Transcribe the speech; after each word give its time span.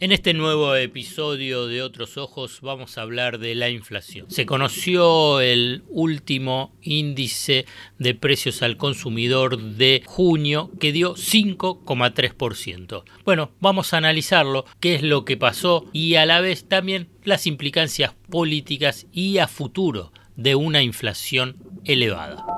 En 0.00 0.12
este 0.12 0.32
nuevo 0.32 0.76
episodio 0.76 1.66
de 1.66 1.82
Otros 1.82 2.18
Ojos 2.18 2.60
vamos 2.60 2.96
a 2.96 3.02
hablar 3.02 3.40
de 3.40 3.56
la 3.56 3.68
inflación. 3.68 4.30
Se 4.30 4.46
conoció 4.46 5.40
el 5.40 5.82
último 5.88 6.72
índice 6.82 7.66
de 7.98 8.14
precios 8.14 8.62
al 8.62 8.76
consumidor 8.76 9.60
de 9.60 10.04
junio 10.06 10.70
que 10.78 10.92
dio 10.92 11.16
5,3%. 11.16 13.02
Bueno, 13.24 13.50
vamos 13.58 13.92
a 13.92 13.96
analizarlo, 13.96 14.66
qué 14.78 14.94
es 14.94 15.02
lo 15.02 15.24
que 15.24 15.36
pasó 15.36 15.84
y 15.92 16.14
a 16.14 16.26
la 16.26 16.40
vez 16.40 16.68
también 16.68 17.08
las 17.24 17.48
implicancias 17.48 18.14
políticas 18.30 19.08
y 19.12 19.38
a 19.38 19.48
futuro 19.48 20.12
de 20.36 20.54
una 20.54 20.80
inflación 20.80 21.56
elevada. 21.84 22.57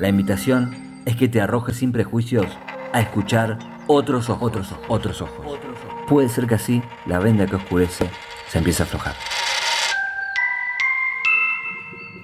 La 0.00 0.08
invitación 0.08 1.02
es 1.04 1.14
que 1.14 1.28
te 1.28 1.42
arrojes 1.42 1.76
sin 1.76 1.92
prejuicios 1.92 2.46
a 2.94 3.02
escuchar 3.02 3.58
otros 3.86 4.30
ojos, 4.30 4.50
otros 4.50 4.72
ojos, 4.72 5.46
otros 5.46 5.78
ojos. 5.86 6.04
Puede 6.08 6.30
ser 6.30 6.46
que 6.46 6.54
así 6.54 6.82
la 7.04 7.18
venda 7.18 7.46
que 7.46 7.56
oscurece 7.56 8.08
se 8.48 8.58
empiece 8.58 8.82
a 8.82 8.86
aflojar. 8.86 9.14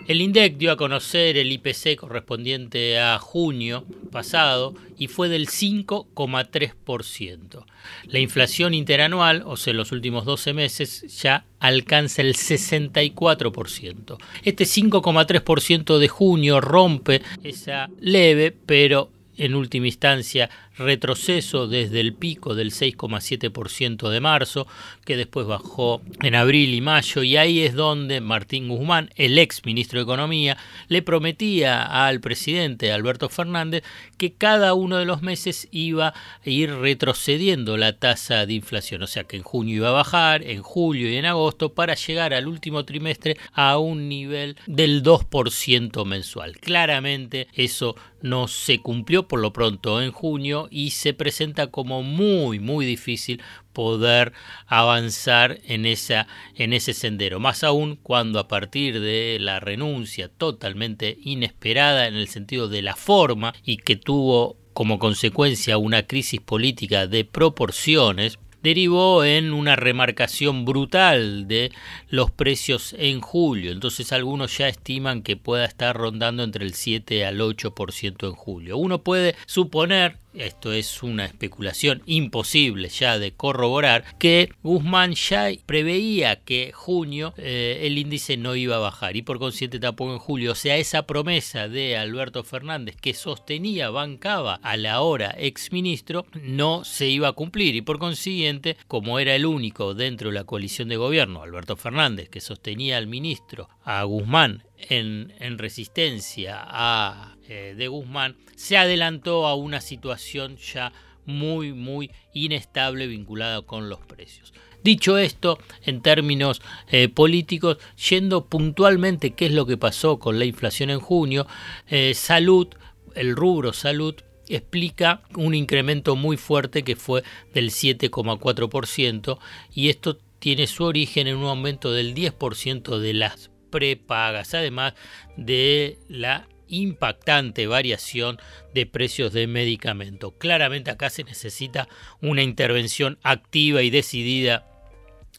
El 0.06 0.20
INDEC 0.20 0.56
dio 0.56 0.70
a 0.70 0.76
conocer 0.76 1.36
el 1.36 1.50
IPC 1.50 1.96
correspondiente 1.96 3.00
a 3.00 3.18
junio 3.18 3.84
pasado 4.12 4.72
y 4.96 5.08
fue 5.08 5.28
del 5.28 5.48
5,3%. 5.48 7.64
La 8.06 8.20
inflación 8.20 8.72
interanual, 8.72 9.42
o 9.44 9.56
sea, 9.56 9.72
en 9.72 9.78
los 9.78 9.90
últimos 9.90 10.24
12 10.24 10.52
meses, 10.52 11.20
ya 11.20 11.44
alcanza 11.58 12.22
el 12.22 12.34
64%. 12.34 14.16
Este 14.44 14.64
5,3% 14.64 15.98
de 15.98 16.08
junio 16.08 16.60
rompe 16.60 17.22
esa 17.42 17.90
leve 17.98 18.54
pero 18.64 19.10
en 19.39 19.55
última 19.55 19.87
instancia 19.87 20.51
retroceso 20.79 21.69
desde 21.69 22.01
el 22.01 22.12
pico 22.12 22.55
del 22.55 22.70
6,7% 22.70 24.11
de 24.11 24.20
marzo, 24.20 24.67
que 25.05 25.17
después 25.17 25.47
bajó 25.47 26.03
en 26.23 26.34
abril 26.34 26.75
y 26.75 26.81
mayo, 26.81 27.23
y 27.23 27.37
ahí 27.37 27.61
es 27.61 27.75
donde 27.75 28.20
Martín 28.20 28.69
Guzmán, 28.69 29.11
el 29.17 29.39
ex 29.39 29.64
ministro 29.64 29.98
de 29.98 30.05
Economía, 30.05 30.57
le 30.89 31.03
prometía 31.03 32.07
al 32.07 32.20
presidente 32.20 32.92
Alberto 32.92 33.29
Fernández 33.29 33.83
que 34.19 34.34
cada 34.34 34.75
uno 34.75 34.98
de 34.98 35.07
los 35.07 35.23
meses 35.23 35.69
iba 35.70 36.09
a 36.09 36.14
ir 36.45 36.75
retrocediendo 36.75 37.77
la 37.77 37.95
tasa 37.95 38.47
de 38.47 38.55
inflación, 38.55 39.03
o 39.03 39.07
sea 39.07 39.25
que 39.25 39.37
en 39.37 39.42
junio 39.42 39.77
iba 39.77 39.89
a 39.89 39.92
bajar, 39.92 40.42
en 40.42 40.62
julio 40.62 41.11
y 41.11 41.17
en 41.17 41.27
agosto, 41.27 41.73
para 41.73 41.95
llegar 41.95 42.34
al 42.34 42.48
último 42.48 42.84
trimestre 42.84 43.37
a 43.53 43.79
un 43.79 44.09
nivel 44.09 44.57
del 44.67 45.03
2% 45.03 46.05
mensual. 46.05 46.59
Claramente 46.59 47.48
eso 47.55 47.97
no 48.23 48.48
se 48.48 48.81
cumplió 48.81 49.25
por 49.28 49.41
lo 49.41 49.52
pronto 49.52 50.00
en 50.00 50.12
junio 50.12 50.69
y 50.70 50.91
se 50.91 51.14
presenta 51.14 51.69
como 51.69 52.02
muy 52.02 52.58
muy 52.58 52.86
difícil 52.86 53.42
poder 53.72 54.33
avanzar 54.66 55.60
en, 55.64 55.84
esa, 55.84 56.27
en 56.55 56.72
ese 56.72 56.94
sendero. 56.94 57.40
Más 57.40 57.62
aún 57.62 57.98
cuando 58.02 58.39
a 58.39 58.48
partir 58.48 59.01
de 59.01 59.36
la 59.39 59.61
renuncia 59.61 60.28
totalmente 60.28 61.18
inesperada 61.23 62.06
en 62.06 62.14
el 62.14 62.28
sentido 62.28 62.68
de 62.68 62.80
la 62.80 62.96
forma 62.96 63.52
y 63.64 63.77
que 63.77 63.96
tuvo 63.96 64.56
como 64.73 64.98
consecuencia 64.98 65.78
una 65.78 66.02
crisis 66.06 66.40
política 66.40 67.06
de 67.06 67.24
proporciones, 67.24 68.39
derivó 68.66 69.22
en 69.22 69.52
una 69.52 69.77
remarcación 69.77 70.64
brutal 70.64 71.46
de 71.46 71.70
los 72.08 72.32
precios 72.32 72.96
en 72.98 73.20
julio. 73.20 73.70
Entonces 73.70 74.10
algunos 74.10 74.58
ya 74.58 74.66
estiman 74.66 75.22
que 75.22 75.36
pueda 75.36 75.64
estar 75.64 75.96
rondando 75.96 76.42
entre 76.42 76.64
el 76.64 76.74
7 76.74 77.24
al 77.27 77.38
8% 77.38 78.27
en 78.27 78.32
julio. 78.32 78.77
Uno 78.77 79.04
puede 79.04 79.36
suponer 79.46 80.18
esto 80.36 80.73
es 80.73 81.02
una 81.02 81.24
especulación 81.24 82.02
imposible 82.07 82.89
ya 82.89 83.19
de 83.19 83.33
corroborar, 83.33 84.05
que 84.19 84.51
Guzmán 84.63 85.14
ya 85.14 85.48
preveía 85.67 86.36
que 86.36 86.73
junio 86.73 87.35
eh, 87.36 87.80
el 87.83 87.98
índice 87.98 88.36
no 88.36 88.55
iba 88.57 88.77
a 88.77 88.80
bajar 88.80 89.17
y 89.17 89.23
por 89.23 89.39
consiguiente 89.39 89.80
tampoco 89.80 90.13
en 90.13 90.19
julio. 90.19 90.52
O 90.52 90.55
sea, 90.55 90.77
esa 90.77 91.07
promesa 91.07 91.69
de 91.69 91.96
Alberto 91.96 92.45
Fernández 92.45 92.96
que 93.01 93.14
sostenía, 93.14 93.91
bancaba 93.91 94.55
a 94.63 94.77
la 94.77 95.01
hora 95.01 95.35
exministro, 95.39 96.27
no 96.42 96.85
se 96.85 97.08
iba 97.08 97.29
a 97.29 97.33
cumplir 97.33 97.75
y 97.77 97.83
por 97.83 97.98
consiguiente, 97.98 98.77
como 98.86 99.19
era 99.19 99.35
el 99.35 99.46
único 99.46 99.95
dentro 99.95 100.30
de 100.30 100.35
la 100.35 100.45
coalición 100.45 100.89
de 100.89 100.96
gobierno, 100.96 101.42
Alberto 101.42 101.77
Fernández, 101.77 102.29
que 102.29 102.41
sostenía 102.41 102.96
al 102.96 103.07
ministro, 103.07 103.69
a 103.85 104.02
Guzmán 104.05 104.65
en, 104.79 105.59
resistencia 105.59 106.59
a 106.61 107.37
eh, 107.48 107.75
de 107.77 107.89
Guzmán, 107.89 108.37
se 108.57 108.77
adelantó 108.77 109.47
a 109.47 109.55
una 109.55 109.81
situación 109.81 110.57
ya 110.57 110.92
muy, 111.25 111.73
muy 111.73 112.11
inestable 112.33 113.07
vinculada 113.07 113.63
con 113.63 113.89
los 113.89 114.01
precios. 114.01 114.53
Dicho 114.83 115.19
esto, 115.19 115.59
en 115.85 116.01
términos 116.01 116.63
eh, 116.89 117.09
políticos, 117.09 117.79
yendo 118.09 118.47
puntualmente 118.47 119.33
qué 119.33 119.47
es 119.47 119.53
lo 119.53 119.67
que 119.67 119.77
pasó 119.77 120.19
con 120.19 120.39
la 120.39 120.45
inflación 120.45 120.91
en 120.91 121.01
junio, 121.01 121.47
eh, 121.89 122.14
salud, 122.14 122.69
el 123.14 123.35
rubro 123.35 123.73
salud, 123.73 124.14
explica 124.48 125.23
un 125.35 125.55
incremento 125.55 126.14
muy 126.14 126.37
fuerte 126.37 126.85
que 126.85 126.95
fue 126.95 127.25
del 127.53 127.70
7,4% 127.70 129.38
y 129.75 129.88
esto 129.88 130.19
tiene 130.38 130.69
su 130.69 130.85
origen 130.85 131.26
en 131.26 131.37
un 131.37 131.47
aumento 131.47 131.91
del 131.91 132.14
10% 132.14 132.99
de 132.99 133.14
las 133.14 133.50
prepagas, 133.70 134.54
además 134.54 134.94
de 135.37 135.99
la 136.08 136.49
impactante 136.69 137.66
variación 137.66 138.38
de 138.75 138.87
precios 138.87 139.32
de 139.32 139.46
medicamentos. 139.46 140.32
Claramente 140.38 140.90
acá 140.90 141.10
se 141.10 141.25
necesita 141.25 141.88
una 142.20 142.43
intervención 142.43 143.19
activa 143.22 143.82
y 143.82 143.90
decidida 143.90 144.66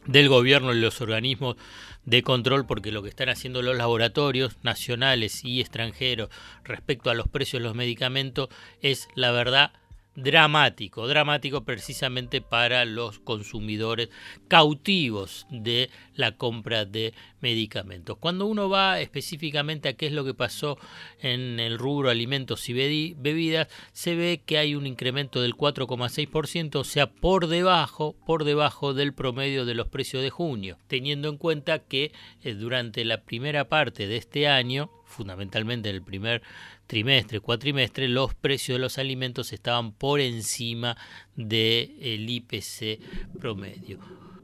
del 0.05 0.29
gobierno 0.29 0.73
y 0.73 0.79
los 0.79 1.01
organismos 1.01 1.57
de 2.05 2.23
control 2.23 2.65
porque 2.65 2.93
lo 2.93 3.03
que 3.03 3.09
están 3.09 3.29
haciendo 3.29 3.61
los 3.61 3.75
laboratorios 3.75 4.55
nacionales 4.63 5.43
y 5.43 5.59
extranjeros 5.59 6.29
respecto 6.63 7.09
a 7.09 7.13
los 7.13 7.27
precios 7.27 7.61
de 7.61 7.67
los 7.67 7.75
medicamentos 7.75 8.47
es 8.81 9.09
la 9.15 9.31
verdad 9.31 9.73
dramático, 10.17 11.07
dramático 11.07 11.63
precisamente 11.63 12.41
para 12.41 12.85
los 12.85 13.19
consumidores 13.19 14.09
cautivos 14.47 15.45
de 15.51 15.91
la 16.15 16.35
compra 16.35 16.85
de 16.85 17.13
medicamentos. 17.39 18.17
Cuando 18.17 18.47
uno 18.47 18.67
va 18.67 18.99
específicamente 18.99 19.89
a 19.89 19.93
qué 19.93 20.07
es 20.07 20.11
lo 20.11 20.25
que 20.25 20.33
pasó 20.33 20.79
en 21.21 21.59
el 21.59 21.77
rubro 21.77 22.09
alimentos 22.09 22.67
y 22.67 23.13
bebidas, 23.13 23.67
se 23.93 24.15
ve 24.15 24.41
que 24.43 24.57
hay 24.57 24.73
un 24.73 24.87
incremento 24.87 25.39
del 25.39 25.55
4,6%, 25.55 26.77
o 26.77 26.83
sea, 26.83 27.11
por 27.11 27.45
debajo, 27.45 28.15
por 28.25 28.43
debajo 28.43 28.95
del 28.95 29.13
promedio 29.13 29.65
de 29.65 29.75
los 29.75 29.87
precios 29.87 30.23
de 30.23 30.31
junio, 30.31 30.79
teniendo 30.87 31.29
en 31.29 31.37
cuenta 31.37 31.79
que 31.79 32.11
eh, 32.41 32.55
durante 32.55 33.05
la 33.05 33.21
primera 33.21 33.69
parte 33.69 34.07
de 34.07 34.17
este 34.17 34.47
año, 34.47 34.89
fundamentalmente 35.17 35.89
en 35.89 35.95
el 35.95 36.03
primer 36.03 36.43
trimestre, 36.85 37.39
cuatrimestre, 37.39 38.07
los 38.07 38.35
precios 38.35 38.77
de 38.77 38.81
los 38.81 38.99
alimentos 38.99 39.51
estaban 39.51 39.91
por 39.91 40.19
encima 40.19 40.95
del 41.35 42.29
IPC 42.29 42.99
promedio. 43.39 43.99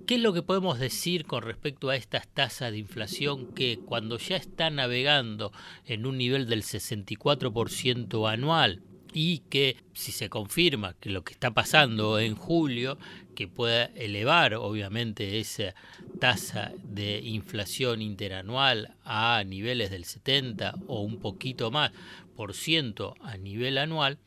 ¿Qué 0.08 0.16
es 0.16 0.22
lo 0.22 0.34
que 0.34 0.42
podemos 0.42 0.80
decir 0.80 1.26
con 1.26 1.44
respecto 1.44 1.90
a 1.90 1.96
estas 1.96 2.28
tasas 2.28 2.72
de 2.72 2.80
inflación 2.80 3.54
que 3.54 3.80
cuando 3.86 4.18
ya 4.18 4.36
está 4.36 4.70
navegando 4.70 5.54
en 5.86 6.06
un 6.06 6.18
nivel 6.18 6.48
del 6.48 6.64
64% 6.64 8.30
anual, 8.30 8.82
y 9.14 9.40
que 9.50 9.78
si 9.94 10.12
se 10.12 10.30
confirma 10.30 10.96
que 11.00 11.10
lo 11.10 11.24
que 11.24 11.34
está 11.34 11.52
pasando 11.52 12.20
en 12.20 12.36
julio, 12.36 12.98
que 13.36 13.48
pueda 13.48 13.86
elevar 13.96 14.56
obviamente 14.56 15.40
esa 15.40 15.76
tasa 16.20 16.72
de 16.84 17.20
inflación 17.20 18.02
interanual 18.02 18.96
a 19.04 19.44
niveles 19.46 19.92
del 19.92 20.06
70 20.06 20.76
o 20.88 21.02
un 21.02 21.20
poquito 21.20 21.72
más 21.72 21.92
por 22.36 22.54
ciento 22.54 23.16
a 23.22 23.38
nivel 23.38 23.78
anual, 23.78 24.18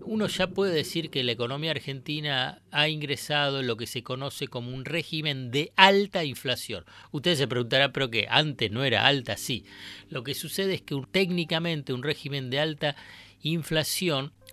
uno 0.00 0.26
ya 0.26 0.48
puede 0.48 0.74
decir 0.74 1.10
que 1.10 1.22
la 1.22 1.32
economía 1.32 1.72
argentina 1.72 2.62
ha 2.70 2.88
ingresado 2.88 3.60
en 3.60 3.66
lo 3.66 3.76
que 3.76 3.86
se 3.86 4.02
conoce 4.02 4.48
como 4.48 4.70
un 4.74 4.84
régimen 4.84 5.50
de 5.50 5.72
alta 5.76 6.24
inflación. 6.24 6.84
Ustedes 7.10 7.38
se 7.38 7.46
preguntarán, 7.46 7.92
pero 7.92 8.10
que 8.10 8.26
antes 8.30 8.70
no 8.70 8.84
era 8.84 9.06
alta, 9.06 9.36
sí. 9.36 9.64
Lo 10.08 10.22
que 10.24 10.34
sucede 10.34 10.74
es 10.74 10.82
que 10.82 11.00
técnicamente 11.10 11.92
un 11.92 12.02
régimen 12.02 12.50
de 12.50 12.60
alta 12.60 12.96
inflación 12.96 13.31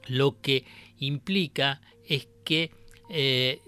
lo 0.08 0.42
que 0.42 0.66
implica 0.98 1.82
es 2.06 2.28
que 2.44 2.72
eh, 3.10 3.62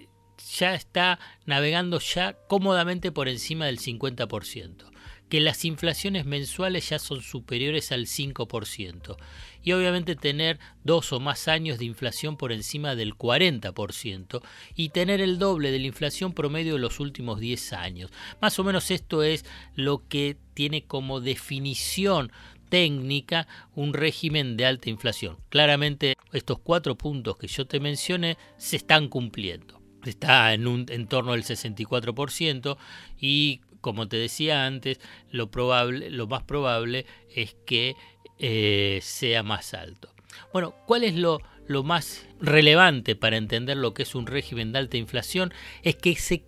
ya 0.57 0.73
está 0.73 1.19
navegando 1.45 1.99
ya 1.99 2.37
cómodamente 2.47 3.11
por 3.11 3.27
encima 3.29 3.65
del 3.65 3.79
50% 3.79 4.91
que 5.31 5.39
las 5.39 5.63
inflaciones 5.63 6.25
mensuales 6.25 6.89
ya 6.89 6.99
son 6.99 7.21
superiores 7.21 7.93
al 7.93 8.05
5% 8.05 9.15
y 9.63 9.71
obviamente 9.71 10.17
tener 10.17 10.59
dos 10.83 11.13
o 11.13 11.21
más 11.21 11.47
años 11.47 11.79
de 11.79 11.85
inflación 11.85 12.35
por 12.35 12.51
encima 12.51 12.97
del 12.97 13.15
40% 13.15 14.41
y 14.75 14.89
tener 14.89 15.21
el 15.21 15.39
doble 15.39 15.71
de 15.71 15.79
la 15.79 15.87
inflación 15.87 16.33
promedio 16.33 16.73
de 16.73 16.79
los 16.79 16.99
últimos 16.99 17.39
10 17.39 17.71
años. 17.71 18.11
Más 18.41 18.59
o 18.59 18.65
menos 18.65 18.91
esto 18.91 19.23
es 19.23 19.45
lo 19.73 20.05
que 20.09 20.35
tiene 20.53 20.83
como 20.83 21.21
definición 21.21 22.33
técnica 22.71 23.47
un 23.75 23.93
régimen 23.93 24.57
de 24.57 24.65
alta 24.65 24.89
inflación. 24.89 25.37
Claramente 25.49 26.15
estos 26.31 26.57
cuatro 26.57 26.97
puntos 26.97 27.37
que 27.37 27.47
yo 27.47 27.67
te 27.67 27.79
mencioné 27.79 28.37
se 28.57 28.77
están 28.77 29.09
cumpliendo 29.09 29.79
está 30.09 30.53
en 30.53 30.67
un 30.67 30.85
entorno 30.89 31.33
del 31.33 31.43
64% 31.43 32.77
y 33.19 33.61
como 33.81 34.07
te 34.07 34.17
decía 34.17 34.65
antes, 34.65 34.99
lo, 35.31 35.51
probable, 35.51 36.09
lo 36.09 36.27
más 36.27 36.43
probable 36.43 37.05
es 37.35 37.55
que 37.65 37.95
eh, 38.39 38.99
sea 39.01 39.43
más 39.43 39.73
alto. 39.73 40.13
Bueno, 40.53 40.75
¿cuál 40.85 41.03
es 41.03 41.15
lo, 41.15 41.39
lo 41.67 41.83
más 41.83 42.27
relevante 42.39 43.15
para 43.15 43.37
entender 43.37 43.77
lo 43.77 43.93
que 43.93 44.03
es 44.03 44.15
un 44.15 44.27
régimen 44.27 44.71
de 44.71 44.79
alta 44.79 44.97
inflación? 44.97 45.53
Es 45.83 45.95
que 45.95 46.15
se 46.15 46.45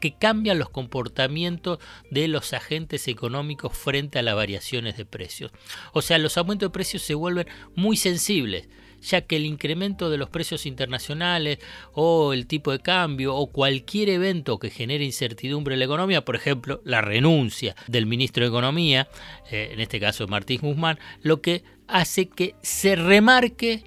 que 0.00 0.14
cambian 0.14 0.58
los 0.58 0.70
comportamientos 0.70 1.78
de 2.10 2.28
los 2.28 2.52
agentes 2.52 3.08
económicos 3.08 3.76
frente 3.76 4.18
a 4.18 4.22
las 4.22 4.36
variaciones 4.36 4.96
de 4.96 5.04
precios. 5.06 5.50
O 5.92 6.02
sea, 6.02 6.18
los 6.18 6.36
aumentos 6.38 6.68
de 6.68 6.72
precios 6.72 7.02
se 7.02 7.14
vuelven 7.14 7.48
muy 7.74 7.96
sensibles 7.96 8.68
ya 9.04 9.20
que 9.20 9.36
el 9.36 9.46
incremento 9.46 10.10
de 10.10 10.16
los 10.16 10.30
precios 10.30 10.66
internacionales 10.66 11.58
o 11.92 12.32
el 12.32 12.46
tipo 12.46 12.72
de 12.72 12.80
cambio 12.80 13.34
o 13.34 13.48
cualquier 13.48 14.08
evento 14.08 14.58
que 14.58 14.70
genere 14.70 15.04
incertidumbre 15.04 15.74
en 15.74 15.80
la 15.80 15.84
economía, 15.84 16.24
por 16.24 16.36
ejemplo, 16.36 16.80
la 16.84 17.02
renuncia 17.02 17.76
del 17.86 18.06
ministro 18.06 18.44
de 18.44 18.48
Economía, 18.48 19.08
eh, 19.50 19.70
en 19.72 19.80
este 19.80 20.00
caso 20.00 20.26
Martín 20.26 20.60
Guzmán, 20.62 20.98
lo 21.22 21.42
que 21.42 21.62
hace 21.86 22.28
que 22.28 22.54
se 22.62 22.96
remarque 22.96 23.84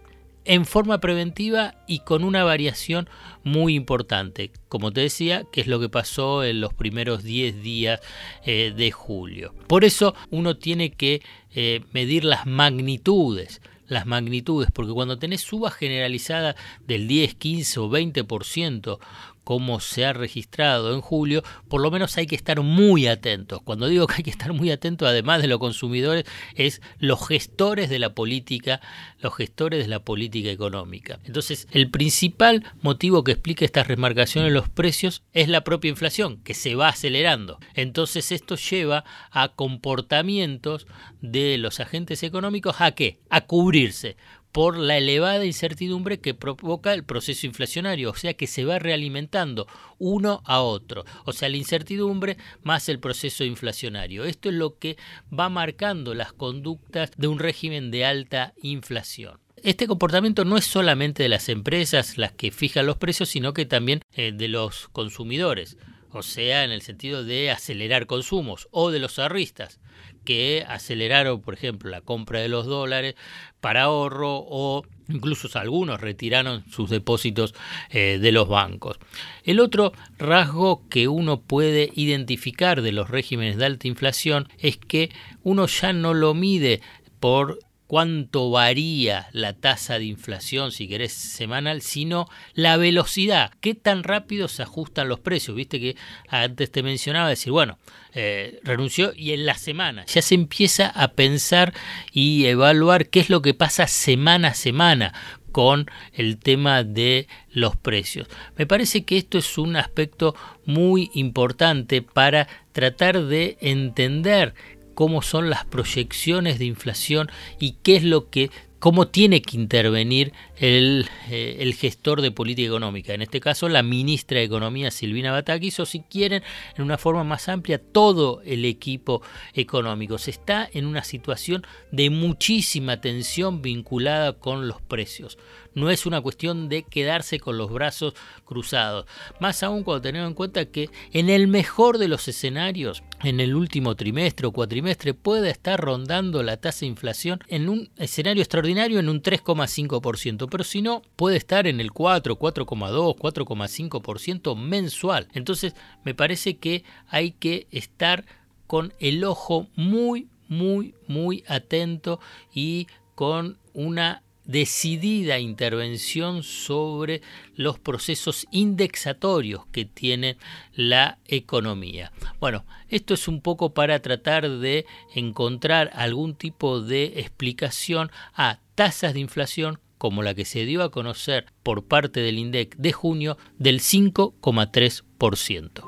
en 0.48 0.66
forma 0.66 1.00
preventiva 1.00 1.76
y 1.88 2.00
con 2.00 2.24
una 2.24 2.44
variación 2.44 3.10
muy 3.44 3.76
importante, 3.76 4.52
como 4.70 4.92
te 4.92 5.02
decía, 5.02 5.44
que 5.52 5.62
es 5.62 5.68
lo 5.68 5.80
que 5.80 5.90
pasó 5.90 6.44
en 6.44 6.62
los 6.62 6.74
primeros 6.74 7.24
10 7.24 7.62
días 7.62 8.00
eh, 8.46 8.74
de 8.76 8.92
julio. 8.92 9.54
Por 9.68 9.84
eso 9.84 10.16
uno 10.30 10.58
tiene 10.58 10.92
que 10.92 11.22
eh, 11.54 11.82
medir 11.92 12.24
las 12.24 12.46
magnitudes 12.46 13.62
las 13.88 14.06
magnitudes, 14.06 14.70
porque 14.74 14.92
cuando 14.92 15.18
tenés 15.18 15.40
suba 15.40 15.72
generalizada 15.72 16.58
del 16.86 17.08
10, 17.08 17.36
15 17.36 17.80
o 17.80 17.90
20%, 17.90 19.00
como 19.48 19.80
se 19.80 20.04
ha 20.04 20.12
registrado 20.12 20.94
en 20.94 21.00
julio, 21.00 21.42
por 21.70 21.80
lo 21.80 21.90
menos 21.90 22.18
hay 22.18 22.28
que 22.28 22.36
estar 22.36 22.60
muy 22.60 23.08
atentos. 23.08 23.62
Cuando 23.62 23.88
digo 23.88 24.06
que 24.06 24.16
hay 24.18 24.24
que 24.24 24.30
estar 24.30 24.52
muy 24.52 24.72
atentos, 24.72 25.08
además 25.08 25.42
de 25.42 25.48
los 25.48 25.58
consumidores, 25.58 26.26
es 26.56 26.82
los 27.00 27.26
gestores 27.26 27.90
de 27.90 27.98
la 27.98 28.14
política, 28.14 28.82
los 29.22 29.34
gestores 29.34 29.80
de 29.80 29.88
la 29.88 30.02
política 30.02 30.50
económica. 30.50 31.20
Entonces, 31.24 31.66
el 31.72 31.90
principal 31.90 32.66
motivo 32.82 33.24
que 33.24 33.32
explica 33.32 33.64
esta 33.64 33.86
remarcación 33.86 34.44
en 34.44 34.54
los 34.54 34.68
precios 34.68 35.24
es 35.32 35.48
la 35.48 35.64
propia 35.64 35.92
inflación, 35.92 36.44
que 36.44 36.54
se 36.54 36.76
va 36.76 36.90
acelerando. 36.90 37.58
Entonces, 37.74 38.34
esto 38.34 38.58
lleva 38.58 39.06
a 39.32 39.54
comportamientos 39.56 40.88
de 41.22 41.58
los 41.58 41.80
agentes 41.80 42.22
económicos 42.22 42.76
a 42.80 42.92
qué? 42.92 43.22
A 43.30 43.46
cubrirse 43.46 44.18
por 44.58 44.76
la 44.76 44.98
elevada 44.98 45.46
incertidumbre 45.46 46.20
que 46.20 46.34
provoca 46.34 46.92
el 46.96 47.04
proceso 47.04 47.46
inflacionario, 47.46 48.10
o 48.10 48.16
sea 48.16 48.34
que 48.34 48.48
se 48.48 48.66
va 48.66 48.80
realimentando 48.80 49.68
uno 50.00 50.42
a 50.46 50.62
otro, 50.62 51.06
o 51.26 51.32
sea 51.32 51.48
la 51.48 51.58
incertidumbre 51.58 52.38
más 52.64 52.90
el 52.90 52.98
proceso 53.00 53.44
inflacionario. 53.44 54.26
Esto 54.26 54.50
es 54.50 54.56
lo 54.56 54.80
que 54.80 54.98
va 55.32 55.50
marcando 55.50 56.16
las 56.16 56.34
conductas 56.34 57.12
de 57.16 57.28
un 57.28 57.38
régimen 57.38 57.92
de 57.92 58.06
alta 58.06 58.56
inflación. 58.64 59.40
Este 59.62 59.86
comportamiento 59.86 60.44
no 60.44 60.58
es 60.58 60.66
solamente 60.66 61.22
de 61.22 61.30
las 61.30 61.50
empresas 61.50 62.18
las 62.18 62.32
que 62.32 62.50
fijan 62.50 62.88
los 62.88 62.98
precios, 62.98 63.30
sino 63.30 63.54
que 63.54 63.68
también 63.68 64.02
eh, 64.16 64.32
de 64.32 64.48
los 64.48 64.88
consumidores, 64.88 65.78
o 66.18 66.24
sea, 66.24 66.64
en 66.64 66.72
el 66.72 66.82
sentido 66.82 67.24
de 67.24 67.52
acelerar 67.52 68.06
consumos, 68.06 68.68
o 68.72 68.92
de 68.92 69.00
los 69.00 69.20
ahorristas, 69.20 69.80
que 70.26 70.66
aceleraron, 70.68 71.42
por 71.42 71.54
ejemplo, 71.54 71.90
la 71.90 72.02
compra 72.02 72.42
de 72.42 72.50
los 72.50 72.66
dólares 72.66 73.16
para 73.62 73.84
ahorro 73.84 74.44
o 74.46 74.84
incluso 75.08 75.48
algunos 75.58 76.02
retiraron 76.02 76.70
sus 76.70 76.90
depósitos 76.90 77.56
eh, 77.90 78.20
de 78.20 78.32
los 78.34 78.50
bancos. 78.50 79.00
El 79.46 79.62
otro 79.62 79.94
rasgo 80.18 80.88
que 80.90 81.08
uno 81.08 81.40
puede 81.40 81.92
identificar 81.96 82.82
de 82.82 82.92
los 82.92 83.10
regímenes 83.10 83.56
de 83.56 83.66
alta 83.66 83.88
inflación 83.88 84.50
es 84.60 84.76
que 84.76 85.12
uno 85.44 85.66
ya 85.68 85.94
no 85.94 86.14
lo 86.14 86.34
mide 86.34 86.82
por 87.22 87.60
cuánto 87.88 88.52
varía 88.52 89.30
la 89.32 89.54
tasa 89.54 89.98
de 89.98 90.06
inflación, 90.06 90.72
si 90.72 90.88
querés, 90.88 91.14
semanal, 91.14 91.82
sino 91.82 92.28
la 92.54 92.78
velocidad, 92.78 93.52
qué 93.62 93.74
tan 93.74 94.04
rápido 94.04 94.48
se 94.48 94.64
ajustan 94.64 95.08
los 95.08 95.20
precios. 95.20 95.56
Viste 95.56 95.80
que 95.80 95.96
antes 96.28 96.72
te 96.72 96.84
mencionaba 96.84 97.30
decir, 97.30 97.52
bueno, 97.52 97.80
eh, 98.14 98.60
renunció 98.64 99.14
y 99.16 99.32
en 99.32 99.46
la 99.46 99.56
semana 99.56 100.06
ya 100.06 100.22
se 100.22 100.36
empieza 100.36 100.88
a 100.88 101.10
pensar 101.14 101.74
y 102.12 102.46
evaluar 102.46 103.08
qué 103.08 103.22
es 103.22 103.30
lo 103.30 103.42
que 103.42 103.54
pasa 103.54 103.88
semana 103.88 104.50
a 104.50 104.54
semana 104.54 105.14
con 105.52 105.90
el 106.14 106.38
tema 106.38 106.84
de 106.84 107.28
los 107.52 107.76
precios. 107.76 108.28
Me 108.58 108.68
parece 108.68 109.06
que 109.06 109.18
esto 109.18 109.40
es 109.40 109.58
un 109.58 109.76
aspecto 109.76 110.36
muy 110.66 111.10
importante 111.14 112.02
para 112.02 112.48
tratar 112.74 113.24
de 113.24 113.58
entender 113.62 114.54
cómo 114.98 115.22
son 115.22 115.52
las 115.52 115.64
proyecciones 115.64 116.58
de 116.58 116.66
inflación 116.66 117.30
y 117.60 117.74
qué 117.84 117.98
es 117.98 118.04
lo 118.04 118.32
que 118.32 118.50
cómo 118.80 119.08
tiene 119.08 119.42
que 119.42 119.58
intervenir 119.58 120.34
el, 120.58 121.10
eh, 121.30 121.58
el, 121.60 121.74
gestor 121.74 122.22
de 122.22 122.32
política 122.32 122.68
económica, 122.68 123.14
en 123.14 123.22
este 123.22 123.40
caso 123.40 123.70
la 123.70 123.84
ministra 123.84 124.40
de 124.40 124.46
Economía 124.46 124.92
Silvina 124.92 125.32
Batakis, 125.32 125.80
o 125.80 125.86
si 125.86 126.02
quieren, 126.02 126.44
en 126.76 126.84
una 126.84 126.98
forma 126.98 127.24
más 127.24 127.50
amplia, 127.50 127.80
todo 127.80 128.42
el 128.44 128.66
equipo 128.66 129.22
económico. 129.54 130.18
Se 130.18 130.32
está 130.32 130.70
en 130.72 130.86
una 130.86 131.04
situación 131.04 131.66
de 131.92 132.10
muchísima 132.10 133.02
tensión 133.02 133.62
vinculada 133.62 134.34
con 134.34 134.68
los 134.68 134.82
precios. 134.82 135.38
No 135.74 135.92
es 135.92 136.08
una 136.08 136.22
cuestión 136.22 136.70
de 136.70 136.84
quedarse 136.84 137.40
con 137.40 137.58
los 137.58 137.72
brazos 137.72 138.16
cruzados. 138.46 139.06
Más 139.40 139.62
aún 139.62 139.84
cuando 139.84 140.02
tenemos 140.02 140.28
en 140.28 140.34
cuenta 140.34 140.66
que 140.66 140.90
en 141.14 141.30
el 141.30 141.48
mejor 141.48 142.00
de 142.00 142.08
los 142.08 142.28
escenarios, 142.28 143.04
en 143.24 143.40
el 143.40 143.54
último 143.54 143.96
trimestre 143.96 144.48
o 144.48 144.52
cuatrimestre, 144.52 145.14
puede 145.14 145.52
estar 145.52 145.80
rondando 145.80 146.42
la 146.42 146.58
tasa 146.58 146.80
de 146.80 146.88
inflación 146.88 147.40
en 147.48 147.70
un 147.70 147.92
escenario 147.98 148.42
extraordinario 148.42 148.67
en 148.70 149.10
un 149.10 149.22
3,5%, 149.22 150.48
pero 150.50 150.64
si 150.64 150.82
no, 150.82 151.02
puede 151.16 151.38
estar 151.38 151.68
en 151.68 151.80
el 151.80 151.92
4, 151.92 152.38
4,2, 152.38 153.16
4,5% 153.16 154.56
mensual. 154.56 155.28
Entonces, 155.34 155.74
me 156.04 156.14
parece 156.14 156.58
que 156.58 156.84
hay 157.08 157.32
que 157.32 157.68
estar 157.72 158.26
con 158.68 158.94
el 159.00 159.24
ojo 159.24 159.68
muy, 159.76 160.28
muy, 160.48 160.96
muy 161.08 161.44
atento 161.48 162.20
y 162.54 162.88
con 163.16 163.58
una 163.74 164.24
decidida 164.48 165.40
intervención 165.40 166.42
sobre 166.42 167.22
los 167.56 167.78
procesos 167.78 168.48
indexatorios 168.50 169.66
que 169.72 169.86
tiene 169.86 170.38
la 170.74 171.20
economía. 171.28 172.12
Bueno, 172.40 172.66
esto 172.90 173.14
es 173.14 173.28
un 173.28 173.42
poco 173.42 173.74
para 173.74 174.02
tratar 174.02 174.50
de 174.50 174.86
encontrar 175.14 175.92
algún 175.94 176.36
tipo 176.36 176.82
de 176.82 177.20
explicación 177.20 178.10
a 178.34 178.60
tasas 178.76 179.14
de 179.14 179.20
inflación 179.20 179.80
como 179.98 180.24
la 180.24 180.34
que 180.34 180.46
se 180.46 180.66
dio 180.66 180.82
a 180.84 180.92
conocer 180.92 181.48
por 181.64 181.86
parte 181.86 182.22
del 182.22 182.40
INDEC 182.40 182.78
de 182.78 182.94
junio 182.94 183.38
del 183.58 183.82
5,3%. 183.82 185.84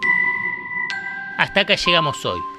Hasta 1.37 1.61
acá 1.61 1.75
llegamos 1.75 2.25
hoy. 2.25 2.58